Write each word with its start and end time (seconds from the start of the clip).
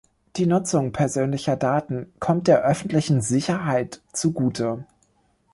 Die 0.37 0.47
Nutzung 0.47 0.93
persönlicher 0.93 1.55
Daten 1.55 2.11
kommt 2.19 2.47
der 2.47 2.63
öffentlichen 2.63 3.21
Sicherheit 3.21 4.01
zugute. 4.13 4.83